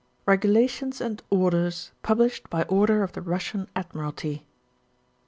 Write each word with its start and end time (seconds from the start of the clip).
REGULATIONS 0.25 0.99
AND 0.99 1.21
ORDERS, 1.29 1.91
PUBLISBED 2.01 2.49
BT 2.49 2.63
ORDBB 2.71 3.03
OF 3.03 3.11
THE 3.11 3.21
BUdSIAN 3.21 3.67
ADMIRALTY. 3.75 4.43